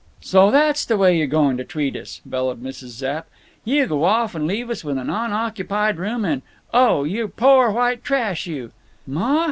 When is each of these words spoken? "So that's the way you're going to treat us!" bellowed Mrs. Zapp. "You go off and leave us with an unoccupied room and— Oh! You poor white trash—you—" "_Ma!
"So 0.21 0.49
that's 0.49 0.83
the 0.83 0.97
way 0.97 1.15
you're 1.15 1.27
going 1.27 1.57
to 1.57 1.63
treat 1.63 1.95
us!" 1.95 2.21
bellowed 2.25 2.63
Mrs. 2.63 2.87
Zapp. 2.87 3.27
"You 3.63 3.85
go 3.85 4.03
off 4.03 4.33
and 4.33 4.47
leave 4.47 4.71
us 4.71 4.83
with 4.83 4.97
an 4.97 5.11
unoccupied 5.11 5.97
room 5.97 6.25
and— 6.25 6.41
Oh! 6.73 7.03
You 7.03 7.27
poor 7.27 7.69
white 7.69 8.03
trash—you—" 8.03 8.71
"_Ma! 9.07 9.39